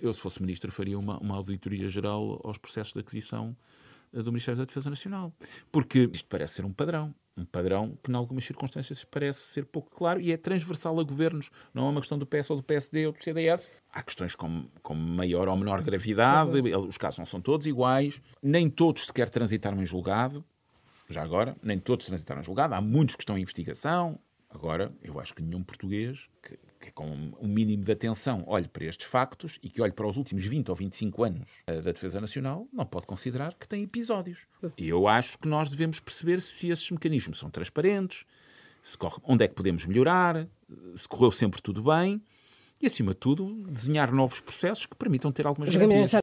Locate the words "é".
10.32-10.38, 11.86-11.90, 39.44-39.48